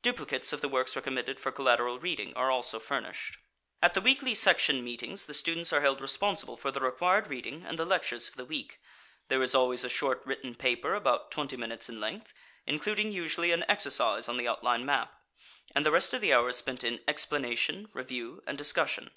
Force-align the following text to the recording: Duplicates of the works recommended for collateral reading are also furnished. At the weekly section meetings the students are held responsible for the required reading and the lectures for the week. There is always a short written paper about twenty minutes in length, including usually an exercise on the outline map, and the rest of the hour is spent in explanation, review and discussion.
Duplicates 0.00 0.54
of 0.54 0.62
the 0.62 0.70
works 0.70 0.96
recommended 0.96 1.38
for 1.38 1.52
collateral 1.52 1.98
reading 1.98 2.32
are 2.34 2.50
also 2.50 2.80
furnished. 2.80 3.36
At 3.82 3.92
the 3.92 4.00
weekly 4.00 4.34
section 4.34 4.82
meetings 4.82 5.26
the 5.26 5.34
students 5.34 5.70
are 5.70 5.82
held 5.82 6.00
responsible 6.00 6.56
for 6.56 6.70
the 6.70 6.80
required 6.80 7.26
reading 7.26 7.62
and 7.66 7.78
the 7.78 7.84
lectures 7.84 8.26
for 8.26 8.38
the 8.38 8.46
week. 8.46 8.80
There 9.28 9.42
is 9.42 9.54
always 9.54 9.84
a 9.84 9.90
short 9.90 10.24
written 10.24 10.54
paper 10.54 10.94
about 10.94 11.30
twenty 11.30 11.58
minutes 11.58 11.90
in 11.90 12.00
length, 12.00 12.32
including 12.66 13.12
usually 13.12 13.52
an 13.52 13.66
exercise 13.68 14.30
on 14.30 14.38
the 14.38 14.48
outline 14.48 14.86
map, 14.86 15.12
and 15.74 15.84
the 15.84 15.92
rest 15.92 16.14
of 16.14 16.22
the 16.22 16.32
hour 16.32 16.48
is 16.48 16.56
spent 16.56 16.82
in 16.82 17.02
explanation, 17.06 17.90
review 17.92 18.42
and 18.46 18.56
discussion. 18.56 19.10